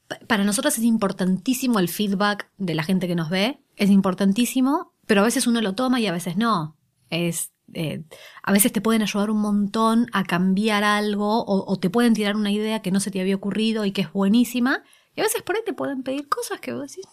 [0.08, 4.92] pa- para nosotros es importantísimo el feedback de la gente que nos ve, es importantísimo,
[5.06, 6.76] pero a veces uno lo toma y a veces no.
[7.10, 8.02] Es, eh,
[8.42, 12.50] a veces te pueden ayudar un montón a cambiar algo o, te pueden tirar una
[12.50, 14.82] idea que no se te había ocurrido y que es buenísima.
[15.14, 17.04] Y a veces por ahí te pueden pedir cosas que vos decís,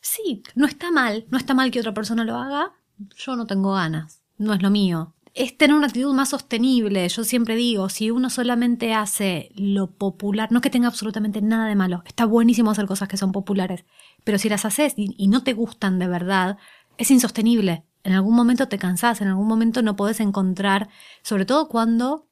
[0.00, 2.72] sí, no está mal, no está mal que otra persona lo haga,
[3.16, 5.14] yo no tengo ganas, no es lo mío.
[5.34, 7.08] Es tener una actitud más sostenible.
[7.08, 11.74] Yo siempre digo, si uno solamente hace lo popular, no que tenga absolutamente nada de
[11.74, 13.86] malo, está buenísimo hacer cosas que son populares,
[14.24, 16.58] pero si las haces y no te gustan de verdad,
[16.98, 17.84] es insostenible.
[18.04, 20.88] En algún momento te cansás, en algún momento no podés encontrar,
[21.22, 22.26] sobre todo cuando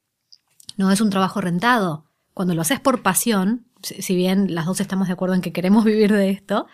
[0.77, 2.05] no es un trabajo rentado.
[2.33, 5.85] Cuando lo haces por pasión, si bien las dos estamos de acuerdo en que queremos
[5.85, 6.67] vivir de esto,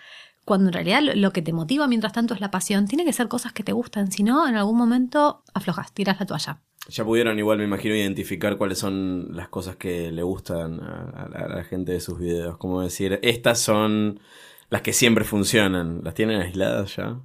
[0.46, 3.28] cuando en realidad lo, que te motiva mientras tanto es la pasión, tiene que ser
[3.28, 6.62] cosas que te gustan, si no, en algún momento aflojas, tiras la toalla.
[6.90, 11.30] Ya pudieron igual, me imagino, identificar cuáles son las cosas que le gustan a, a
[11.30, 12.58] la, a la gente de sus videos.
[12.58, 14.22] Como decir, estas son
[14.70, 16.00] las que siempre funcionan.
[16.06, 17.18] ¿Las tienen aisladas ya?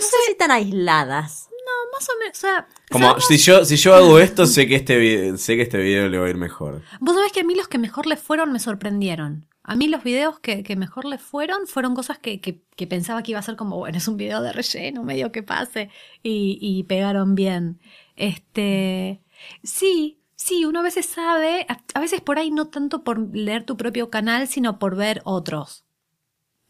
[0.00, 1.48] No sé si tan aisladas.
[1.50, 4.66] No, más o menos, o sea, Como sabemos- si yo, si yo hago esto, sé
[4.66, 6.82] que este vi- sé que este video le va a ir mejor.
[7.00, 9.46] Vos sabés que a mí los que mejor les fueron me sorprendieron.
[9.62, 13.22] A mí los videos que, que mejor les fueron fueron cosas que, que- que pensaba
[13.22, 15.90] que iba a ser como, bueno, es un video de relleno, medio que pase,
[16.22, 17.78] y, y pegaron bien.
[18.16, 19.20] Este,
[19.62, 23.64] sí, sí, uno a veces sabe, a, a veces por ahí no tanto por leer
[23.64, 25.84] tu propio canal, sino por ver otros.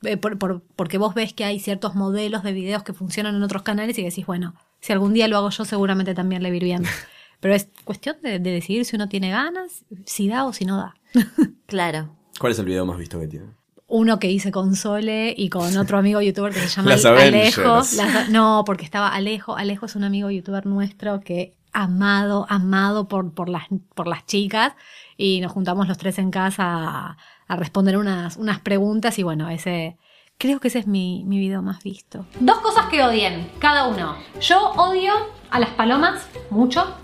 [0.02, 3.42] Eh, por- por- porque vos ves que hay ciertos modelos de videos que funcionan en
[3.42, 6.58] otros canales y decís, bueno, si algún día lo hago yo seguramente también le va
[6.58, 6.82] bien.
[7.40, 10.76] Pero es cuestión de, de decidir si uno tiene ganas, si da o si no
[10.76, 10.94] da.
[11.66, 12.16] Claro.
[12.38, 13.46] ¿Cuál es el video más visto que tiene?
[13.86, 17.62] Uno que hice con Sole y con otro amigo youtuber que se llama Las Alejo.
[17.62, 19.56] Las- no, porque estaba Alejo.
[19.56, 24.72] Alejo es un amigo youtuber nuestro que amado, amado por, por, las, por las chicas.
[25.16, 27.16] Y nos juntamos los tres en casa a,
[27.50, 29.18] a responder unas, unas preguntas.
[29.18, 29.98] Y bueno, ese.
[30.38, 32.24] Creo que ese es mi, mi video más visto.
[32.38, 34.16] Dos cosas que odien, cada uno.
[34.40, 35.12] Yo odio
[35.50, 36.94] a las palomas, mucho.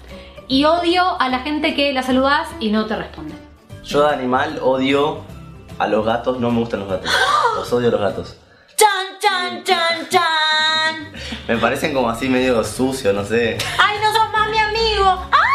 [0.49, 3.35] Y odio a la gente que la saludas y no te responde.
[3.85, 5.21] Yo de animal odio
[5.79, 7.11] a los gatos, no me gustan los gatos.
[7.57, 8.37] Los odio a los gatos.
[8.77, 11.13] ¡Chan, chan, chan, chan!
[11.49, 13.59] Me parecen como así medio sucios, no sé.
[13.83, 15.05] ¡Ay, no sos más mi amigo!
[15.07, 15.46] ¡Ah!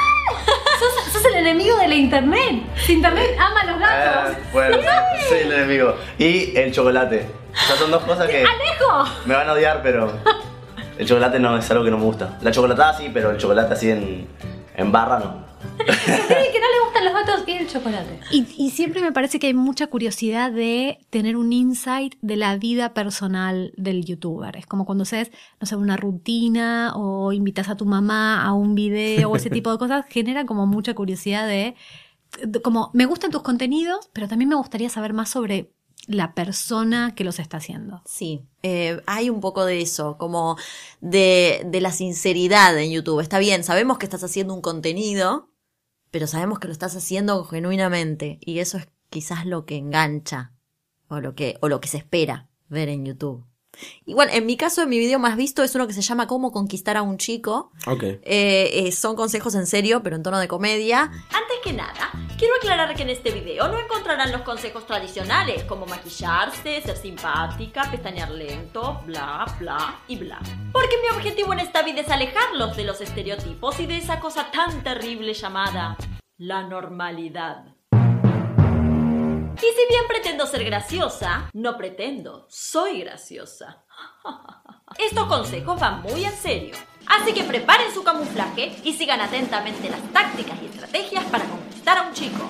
[0.82, 2.64] Sos, sos el enemigo de la internet.
[2.76, 4.34] Si internet ama a los gatos.
[4.36, 4.78] Ah, bueno,
[5.30, 5.96] soy el enemigo.
[6.18, 7.28] Y el chocolate.
[7.54, 9.06] O sea, son dos cosas que ¡Alejo!
[9.26, 10.12] me van a odiar, pero
[10.98, 12.38] el chocolate no es algo que no me gusta.
[12.42, 14.28] La chocolatada sí, pero el chocolate así en,
[14.76, 15.51] en barra no.
[15.86, 18.20] Que no le gustan los gatos y el chocolate.
[18.32, 22.58] Y, y siempre me parece que hay mucha curiosidad de tener un insight de la
[22.58, 24.56] vida personal del youtuber.
[24.58, 28.76] Es como cuando haces, no sé, una rutina o invitas a tu mamá a un
[28.76, 31.76] video o ese tipo de cosas, genera como mucha curiosidad de,
[32.44, 35.72] de- como, me gustan tus contenidos, pero también me gustaría saber más sobre
[36.08, 38.02] la persona que los está haciendo.
[38.06, 40.58] Sí, eh, hay un poco de eso, como
[41.00, 43.20] de, de la sinceridad en YouTube.
[43.20, 45.51] Está bien, sabemos que estás haciendo un contenido,
[46.12, 48.38] pero sabemos que lo estás haciendo genuinamente.
[48.42, 50.54] Y eso es quizás lo que engancha,
[51.08, 53.46] o lo que, o lo que se espera ver en YouTube.
[54.06, 56.98] Igual, en mi caso, mi video más visto es uno que se llama Cómo conquistar
[56.98, 57.72] a un chico.
[57.88, 58.04] Ok.
[58.04, 61.04] Eh, eh, son consejos en serio, pero en tono de comedia.
[61.04, 62.12] Antes que nada,
[62.42, 67.84] quiero aclarar que en este video no encontrarán los consejos tradicionales como maquillarse, ser simpática,
[67.92, 70.40] pestañear lento, bla, bla y bla.
[70.72, 74.50] Porque mi objetivo en esta vida es alejarlos de los estereotipos y de esa cosa
[74.50, 75.96] tan terrible llamada
[76.40, 77.76] la normalidad.
[79.58, 83.84] Y si bien pretendo ser graciosa, no pretendo, soy graciosa.
[84.98, 86.76] Estos consejos van muy en serio.
[87.08, 92.08] Así que preparen su camuflaje y sigan atentamente las tácticas y estrategias para conquistar a
[92.08, 92.50] un chico.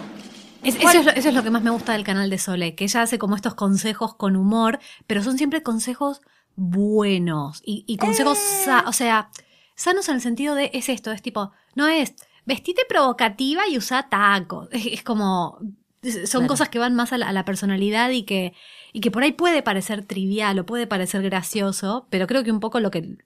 [0.64, 2.76] Es- eso, es lo, eso es lo que más me gusta del canal de Sole,
[2.76, 6.22] que ella hace como estos consejos con humor, pero son siempre consejos
[6.56, 9.32] buenos y, y consejos, sa- o sea,
[9.76, 12.14] sanos en el sentido de, es esto, es tipo, no es,
[12.46, 15.58] vestite provocativa y usa tacos, es, es como,
[16.04, 16.48] son Claro.
[16.48, 18.54] cosas que van más a la, a la personalidad y que,
[18.94, 22.60] y que por ahí puede parecer trivial o puede parecer gracioso, pero creo que un
[22.60, 23.18] poco lo que,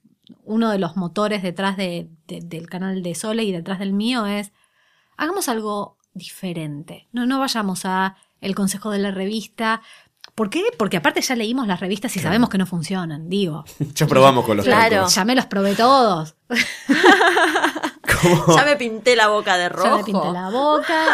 [0.43, 4.25] uno de los motores detrás de- de- del canal de Sole y detrás del mío
[4.25, 4.51] es,
[5.17, 7.07] hagamos algo diferente.
[7.11, 9.81] No, no vayamos a el consejo de la revista.
[10.33, 10.63] ¿Por qué?
[10.77, 13.63] Porque aparte ya leímos las revistas y sabemos que no funcionan, digo.
[13.95, 15.07] Ya probamos con los Claro.
[15.07, 16.35] Ya me los probé todos.
[18.55, 19.87] Ya me pinté la boca de rojo.
[19.89, 21.05] Ya me pinté la boca,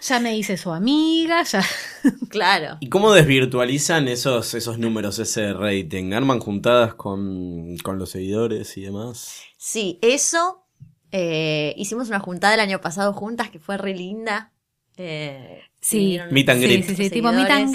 [0.00, 1.62] ya me hice su amiga, ya.
[2.28, 2.76] Claro.
[2.80, 6.12] ¿Y cómo desvirtualizan esos, esos números, ese rating?
[6.12, 9.42] ¿Arman juntadas con, con los seguidores y demás?
[9.58, 10.66] Sí, eso.
[11.12, 14.52] eh, hicimos una juntada el año pasado juntas que fue re linda.
[14.96, 16.18] Eh, Sí.
[16.30, 17.74] Meet and Sí, tipo meet and.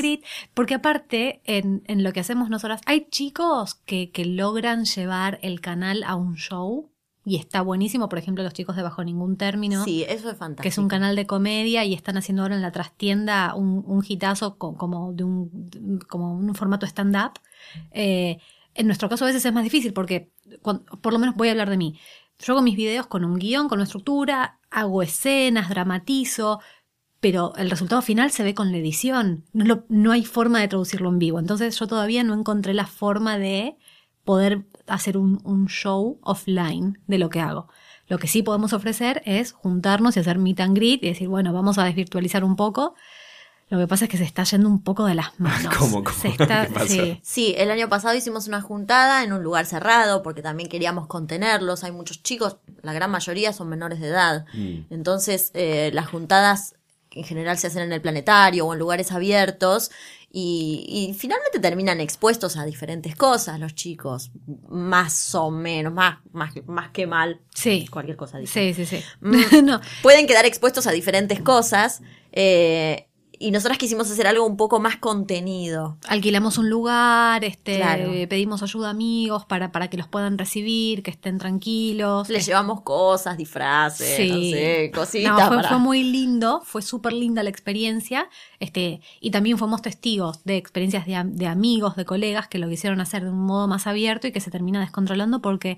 [0.53, 5.59] Porque aparte, en, en lo que hacemos nosotras, hay chicos que, que logran llevar el
[5.59, 6.91] canal a un show
[7.25, 8.07] y está buenísimo.
[8.07, 9.83] Por ejemplo, los chicos de Bajo Ningún Término.
[9.83, 10.61] Sí, eso es fantástico.
[10.61, 14.03] que es un canal de comedia y están haciendo ahora en la trastienda un, un
[14.07, 17.39] hitazo co- como de un, como un formato stand-up.
[17.91, 18.37] Eh,
[18.75, 20.29] en nuestro caso a veces es más difícil porque,
[21.01, 21.97] por lo menos voy a hablar de mí.
[22.39, 26.59] Yo hago mis videos con un guion, con una estructura, hago escenas, dramatizo,
[27.21, 29.45] pero el resultado final se ve con la edición.
[29.53, 31.39] No, lo- no hay forma de traducirlo en vivo.
[31.39, 33.77] Entonces yo todavía no encontré la forma de
[34.25, 37.67] poder hacer un, un show offline de lo que hago.
[38.07, 41.53] Lo que sí podemos ofrecer es juntarnos y hacer meet and greet y decir, bueno,
[41.53, 42.93] vamos a desvirtualizar un poco.
[43.69, 45.73] Lo que pasa es que se está yendo un poco de las manos.
[45.75, 46.15] ¿Cómo, cómo?
[46.15, 46.87] Se está- ¿Qué pasa?
[46.87, 47.19] sí.
[47.23, 51.83] Sí, el año pasado hicimos una juntada en un lugar cerrado porque también queríamos contenerlos.
[51.83, 54.45] Hay muchos chicos, la gran mayoría son menores de edad.
[54.53, 54.93] Mm.
[54.93, 56.75] Entonces, eh, las juntadas
[57.09, 59.89] en general se hacen en el planetario o en lugares abiertos
[60.31, 64.31] y, y finalmente terminan expuestos a diferentes cosas los chicos,
[64.69, 67.41] más o menos, más, más, más que mal.
[67.53, 67.87] Sí.
[67.89, 68.39] Cualquier cosa.
[68.45, 69.01] Sí, sí, sí.
[69.21, 69.35] Mm.
[69.65, 69.81] no.
[70.01, 73.07] Pueden quedar expuestos a diferentes cosas eh,
[73.39, 75.97] y nosotras quisimos hacer algo un poco más contenido.
[76.07, 78.11] Alquilamos un lugar, este, Claro.
[78.29, 82.29] pedimos ayuda a amigos para, para que los puedan recibir, que estén tranquilos.
[82.29, 84.29] Les llevamos cosas, disfraces, Sí.
[84.29, 85.31] no sé, cositas.
[85.39, 88.29] No, fue, para- fue muy lindo, fue súper linda la experiencia.
[88.59, 93.01] Este, y también fuimos testigos de experiencias de, de amigos, de colegas que lo quisieron
[93.01, 95.77] hacer de un modo más abierto y que se termina descontrolando porque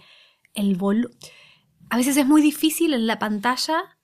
[0.53, 1.09] el volu-
[1.89, 3.97] A veces es muy difícil en la pantalla,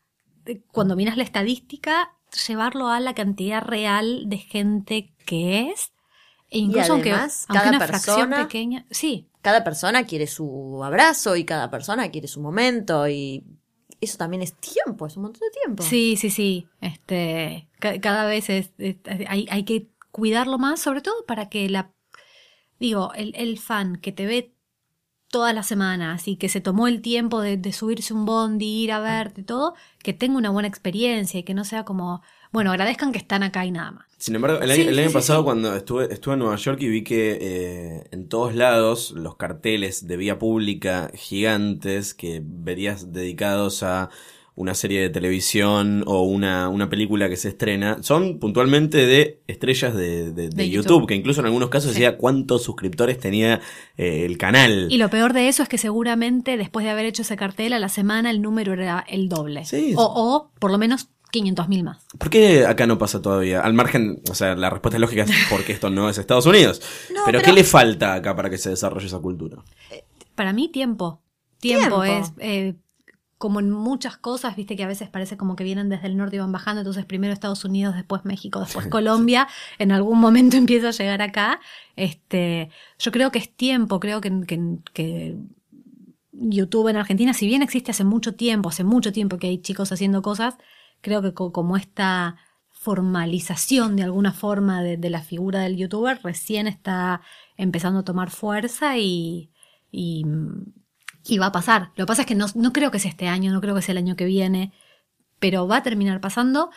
[0.46, 2.13] eh, cuando miras la estadística,
[2.48, 5.91] llevarlo a la cantidad real de gente que es.
[6.50, 8.86] E incluso aunque, además, aunque cada una fracción persona- pequeña.
[8.91, 13.43] Sí, Cada persona quiere su abrazo y cada persona quiere su momento y
[14.00, 15.84] eso también es tiempo, es un montón de tiempo.
[15.84, 16.67] Sí, sí, sí.
[16.80, 21.67] Este, ca- cada vez es, es- hay, hay que cuidarlo más, sobre todo para que
[21.69, 21.91] la,
[22.80, 24.53] digo, el, el fan que te ve
[25.34, 28.91] todas las semanas y que se tomó el tiempo de, de subirse un bondi, ir
[28.91, 33.12] a verte, todo, que tenga una buena experiencia y que no sea como, bueno, agradezcan
[33.12, 34.06] que están acá y nada más.
[34.19, 35.46] Sin embargo, el año, el sí, año sí, pasado sí.
[35.46, 40.06] cuando estuve, estuve en Nueva York y vi que eh, en todos lados los carteles
[40.06, 44.12] de vía pública gigantes que verías dedicados a
[44.56, 49.96] una serie de televisión o una, una película que se estrena son puntualmente de estrellas
[49.96, 51.08] de, de- de De YouTube, YouTube.
[51.08, 51.96] que incluso en algunos casos Sí.
[51.96, 53.62] decía cuántos suscriptores tenía
[53.98, 54.88] eh, el canal.
[54.92, 57.80] Y lo peor de eso es que seguramente después de haber hecho ese cartel a
[57.80, 59.66] la semana el número era el doble.
[59.66, 59.94] Sí.
[59.98, 62.06] O, o por lo menos 500 mil más.
[62.20, 63.62] ¿Por qué acá no pasa todavía?
[63.62, 66.80] Al margen, o sea, la respuesta lógica es porque esto no es Estados Unidos.
[67.12, 69.58] No, pero, pero- ¿qué le falta acá para que se desarrolle esa cultura?
[70.36, 71.22] Para mí, tiempo.
[71.60, 72.04] Tiempo, Tiempo.
[72.04, 72.76] es eh,
[73.44, 76.38] como en muchas cosas, viste que a veces parece como que vienen desde el norte
[76.38, 80.88] y van bajando, entonces primero Estados Unidos, después México, después Colombia, en algún momento empieza
[80.90, 81.60] a llegar acá.
[81.98, 85.38] Este, yo creo que es tiempo, creo que, que- que
[86.32, 89.91] YouTube en Argentina, si bien existe hace mucho tiempo, hace mucho tiempo que hay chicos
[89.91, 90.58] haciendo cosas,
[91.02, 92.38] creo que co- como esta
[92.70, 97.22] formalización de alguna forma de, de la figura del youtuber recién está
[97.58, 99.52] empezando a tomar fuerza y,
[99.91, 100.26] y,
[101.26, 101.89] y va a pasar.
[101.95, 103.82] Lo que pasa es que no, no creo que sea este año, no creo que
[103.82, 104.71] sea el año que viene,
[105.39, 106.69] pero va a terminar pasando.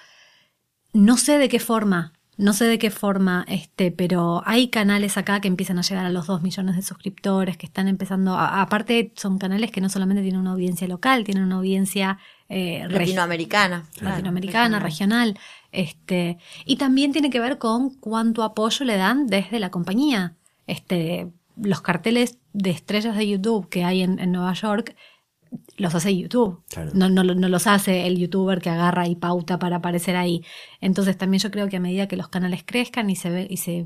[0.93, 5.41] No sé de qué forma, no sé de qué forma, este, pero hay canales acá
[5.41, 9.13] que empiezan a llegar a los 2 millones de suscriptores, que están empezando, a- aparte
[9.17, 12.19] son canales que no solamente tienen una audiencia local, tienen una audiencia
[12.49, 13.85] eh, Latinoamericana.
[13.95, 15.39] claro, latinoamericana, regional.
[15.73, 20.35] Este, y también tiene que ver con cuánto apoyo le dan desde la compañía.
[20.67, 24.97] Este, los carteles de estrellas de YouTube que hay en, en Nueva York
[25.77, 26.63] los hace YouTube.
[26.71, 26.91] Claro.
[26.95, 30.43] No, no, no los hace el youtuber que agarra y pauta para aparecer ahí.
[30.81, 33.59] Entonces también yo creo que a medida que los canales crezcan y se ve, y
[33.59, 33.85] se,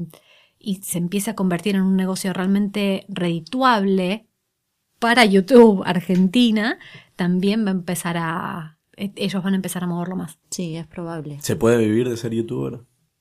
[0.59, 4.27] y se empiece a convertir en un negocio realmente redituable
[4.99, 6.79] para YouTube Argentina,
[7.17, 8.79] también va a empezar a.
[8.97, 10.39] e- Ellos van a empezar a moverlo más.
[10.51, 11.39] Sí, es probable.
[11.41, 12.81] ¿Se puede vivir de ser youtuber?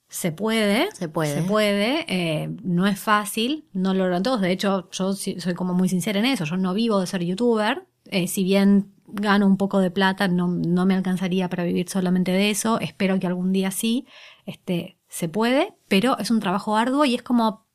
[0.09, 0.89] Se puede.
[0.93, 1.33] Se puede.
[1.35, 2.05] Se puede.
[2.07, 3.65] eh, no es fácil.
[3.73, 4.41] No lo logran todos.
[4.41, 6.45] De hecho, yo soy como muy sincera en eso.
[6.45, 7.85] Yo no vivo de ser youtuber.
[8.05, 12.31] eh, si bien gano un poco de plata, no, no me alcanzaría para vivir solamente
[12.31, 12.79] de eso.
[12.79, 14.05] Espero que algún día sí.
[14.45, 17.65] Este, se puede, pero es un trabajo arduo y es como,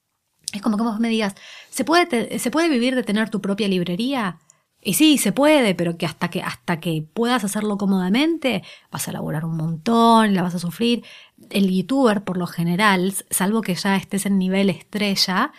[0.53, 1.35] es como que vos me digas,
[1.71, 4.39] ¿se puede, te- ¿se puede vivir de tener tu propia librería?
[4.87, 9.13] Y sí, se puede, pero que hasta que, hasta que puedas hacerlo cómodamente, vas a
[9.13, 11.03] laburar un montón, la vas a sufrir.
[11.51, 15.53] El youtuber, por lo general, salvo que ya estés en nivel estrella,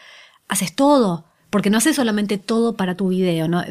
[0.48, 1.26] haces todo.
[1.50, 3.64] Porque no haces solamente todo para tu video, ¿no?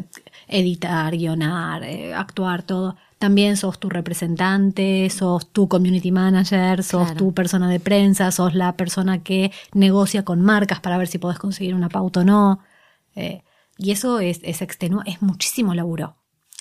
[0.47, 2.95] Editar, guionar, eh, actuar, todo.
[3.19, 7.17] También sos tu representante, sos tu community manager, sos Claro.
[7.17, 11.37] tu persona de prensa, sos la persona que negocia con marcas para ver si podés
[11.39, 12.59] conseguir una pauta o no.
[13.15, 13.43] Eh,
[13.77, 16.15] y eso es, es extenuo, es muchísimo laburo.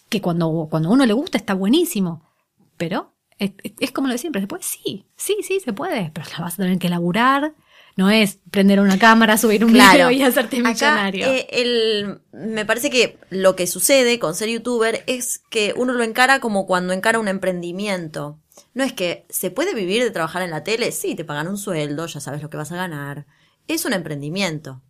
[0.09, 2.23] Que cuando, cuando a uno le gusta está buenísimo.
[2.77, 4.63] Pero es, como lo de siempre, ¿se puede?
[4.63, 7.55] Sí, sí, sí, se puede, pero la vas a tener que laburar.
[7.97, 11.27] No es prender una cámara, subir un video y hacerte Acá, millonario.
[11.29, 16.03] eh, el, me parece que lo que sucede con ser youtuber es que uno lo
[16.03, 18.41] encara como cuando encara un emprendimiento.
[18.73, 21.57] No es que se puede vivir de trabajar en la tele, sí, te pagan un
[21.57, 23.27] sueldo, ya sabes lo que vas a ganar.
[23.69, 24.83] Es un emprendimiento.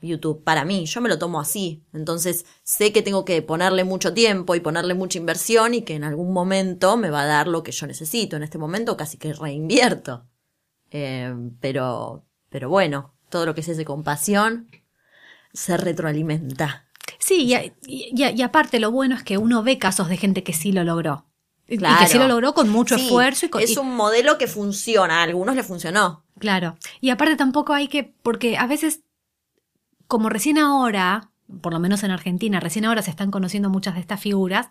[0.00, 1.82] YouTube, para mí, yo me lo tomo así.
[1.92, 6.04] Entonces sé que tengo que ponerle mucho tiempo y ponerle mucha inversión y que en
[6.04, 8.36] algún momento me va a dar lo que yo necesito.
[8.36, 10.26] En este momento casi que reinvierto.
[10.90, 14.68] Eh, pero, pero bueno, todo lo que se hace con pasión
[15.52, 16.86] se retroalimenta.
[17.18, 20.08] Sí, y, a- y- y a- y aparte lo bueno es que uno ve casos
[20.08, 21.26] de gente que sí lo logró.
[21.66, 21.98] Y- Y Claro.
[22.00, 25.20] que sí lo logró con mucho Sí, esfuerzo y con, es un modelo que funciona,
[25.20, 26.24] a algunos le funcionó.
[26.38, 26.76] Claro.
[27.02, 29.00] Y aparte tampoco hay que, porque a veces,
[30.08, 31.30] como recién ahora,
[31.62, 34.70] por lo menos en Argentina, recién ahora se están conociendo muchas de estas figuras,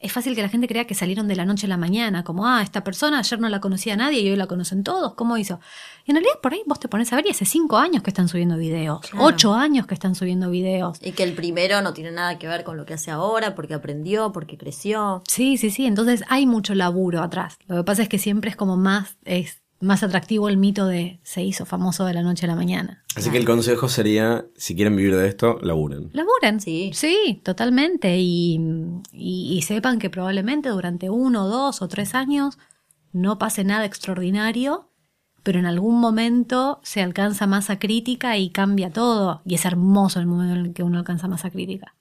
[0.00, 2.46] es fácil que la gente crea que salieron de la noche a la mañana, como,
[2.46, 5.58] ah, esta persona ayer no la conocía nadie y hoy la conocen todos, ¿cómo hizo?
[6.06, 8.10] Y en realidad por ahí vos te pones a ver y hace cinco años que
[8.10, 9.24] están subiendo videos, Claro.
[9.24, 10.98] ocho años que están subiendo videos.
[11.02, 13.74] Y que el primero no tiene nada que ver con lo que hace ahora, porque
[13.74, 15.24] aprendió, porque creció.
[15.26, 17.58] Sí, sí, sí, entonces hay mucho laburo atrás.
[17.66, 21.20] Lo que pasa es que siempre es como más, es más atractivo el mito de
[21.22, 23.04] se hizo famoso de la noche a la mañana.
[23.14, 26.10] Así que el consejo sería, si quieren vivir de esto, laburen.
[26.12, 26.60] Laburan.
[26.60, 26.90] Sí.
[26.94, 28.18] Sí, totalmente.
[28.18, 28.60] Y,
[29.12, 32.58] y- y sepan que probablemente durante uno, dos o tres años
[33.12, 34.90] no pase nada extraordinario,
[35.42, 39.42] pero en algún momento se alcanza masa crítica y cambia todo.
[39.44, 41.94] Y es hermoso el momento en el que uno alcanza masa crítica.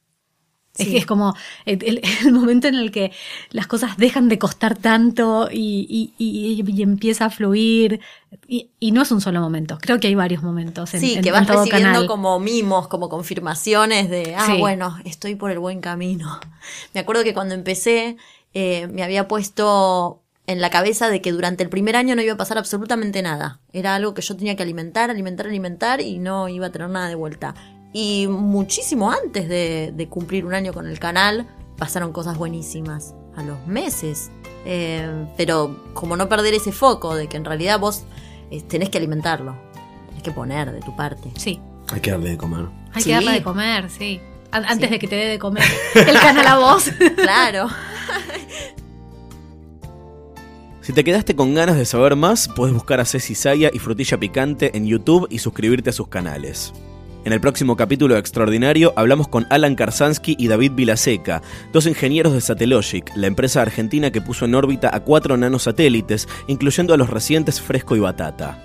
[0.78, 0.91] Es Sí.
[0.91, 1.34] que es como
[1.65, 2.01] el,
[2.32, 3.11] momento en el que
[3.51, 7.99] las cosas dejan de costar tanto y, y- y- y empieza a fluir.
[8.47, 10.93] Y, y no es un solo momento, creo que hay varios momentos.
[10.93, 12.07] En, sí, en- que en vas todo recibiendo canal.
[12.07, 14.57] como mimos, como confirmaciones de, ah, Sí.
[14.59, 16.39] bueno, estoy por el buen camino.
[16.93, 18.17] Me acuerdo que cuando empecé,
[18.53, 22.34] eh, me había puesto en la cabeza de que durante el primer año no iba
[22.34, 23.59] a pasar absolutamente nada.
[23.73, 27.09] Era algo que yo tenía que alimentar, alimentar, alimentar y no iba a tener nada
[27.09, 27.53] de vuelta.
[27.93, 33.13] Y muchísimo antes de, de cumplir un año con el canal, pasaron cosas buenísimas.
[33.35, 34.31] A los meses.
[34.65, 38.03] Eh, pero como no perder ese foco de que en realidad vos
[38.49, 39.55] eh, tenés que alimentarlo.
[40.09, 41.31] Tenés que poner de tu parte.
[41.38, 41.59] Sí,
[41.93, 42.65] Hay que darle de comer.
[42.93, 43.09] hay Sí.
[43.09, 44.19] que darle de comer, sí.
[44.51, 45.63] An- Antes de que te dé de comer
[45.95, 46.89] el canal a vos.
[47.15, 47.67] Claro.
[50.81, 54.17] Si te quedaste con ganas de saber más, puedes buscar a Ceci Saya y Frutilla
[54.17, 56.71] Picante en YouTube y suscribirte a sus canales.
[57.28, 61.41] En el próximo capítulo Extraordinario hablamos con Alan Karsansky y David Vilaseca,
[61.73, 66.93] dos ingenieros de Satellogic, la empresa argentina que puso en órbita a cuatro nanosatélites, incluyendo
[66.93, 68.63] a los recientes Fresco y Batata.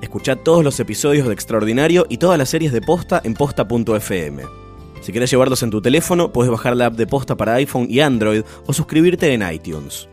[0.00, 4.44] Escuchá todos los episodios de Extraordinario y todas las series de Posta en posta.fm.
[5.00, 7.98] Si querés llevarlos en tu teléfono, puedes bajar la app de Posta para iPhone y
[7.98, 10.08] Android o suscribirte en iTunes.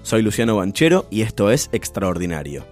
[0.00, 2.71] Soy Luciano Banchero y esto es Extraordinario.